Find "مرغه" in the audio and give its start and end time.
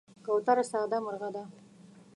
1.05-1.29